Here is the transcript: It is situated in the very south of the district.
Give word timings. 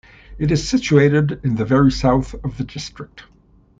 It 0.39 0.49
is 0.51 0.67
situated 0.67 1.41
in 1.43 1.57
the 1.57 1.63
very 1.63 1.91
south 1.91 2.33
of 2.43 2.57
the 2.57 2.63
district. 2.63 3.25